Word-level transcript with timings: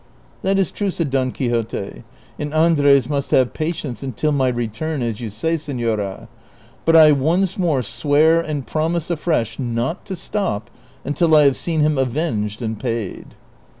"That 0.41 0.57
is 0.57 0.71
true," 0.71 0.89
said 0.89 1.11
Don 1.11 1.31
Quixote," 1.31 2.01
and 2.39 2.53
Andres 2.55 3.07
must 3.07 3.29
have 3.29 3.53
patience 3.53 4.01
until 4.01 4.31
my 4.31 4.47
return 4.47 5.03
as 5.03 5.21
you 5.21 5.29
say, 5.29 5.53
seiiora; 5.57 6.27
but 6.85 6.95
I 6.95 7.11
once 7.11 7.53
niore 7.55 7.85
swear 7.85 8.41
and 8.41 8.65
promise 8.65 9.11
afresh 9.11 9.59
not 9.59 10.03
to 10.05 10.15
stop 10.15 10.71
until 11.05 11.35
I 11.35 11.43
have 11.43 11.55
seen 11.55 11.81
him 11.81 11.99
avenged 11.99 12.63
and 12.63 12.79
paid." 12.79 13.35